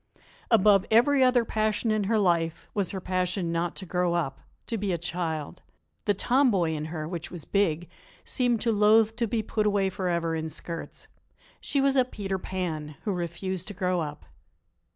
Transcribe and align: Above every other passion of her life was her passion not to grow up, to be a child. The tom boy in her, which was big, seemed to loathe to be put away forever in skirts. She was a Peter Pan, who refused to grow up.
Above 0.49 0.83
every 0.89 1.23
other 1.23 1.45
passion 1.45 1.91
of 1.91 2.05
her 2.05 2.17
life 2.17 2.67
was 2.73 2.89
her 2.89 2.99
passion 2.99 3.51
not 3.51 3.75
to 3.75 3.85
grow 3.85 4.15
up, 4.15 4.39
to 4.65 4.75
be 4.75 4.91
a 4.91 4.97
child. 4.97 5.61
The 6.05 6.15
tom 6.15 6.49
boy 6.49 6.73
in 6.73 6.85
her, 6.85 7.07
which 7.07 7.29
was 7.29 7.45
big, 7.45 7.87
seemed 8.25 8.61
to 8.61 8.71
loathe 8.71 9.15
to 9.17 9.27
be 9.27 9.43
put 9.43 9.67
away 9.67 9.89
forever 9.91 10.33
in 10.33 10.49
skirts. 10.49 11.07
She 11.59 11.79
was 11.79 11.95
a 11.95 12.03
Peter 12.03 12.39
Pan, 12.39 12.95
who 13.03 13.11
refused 13.11 13.67
to 13.67 13.75
grow 13.75 13.99
up. 13.99 14.25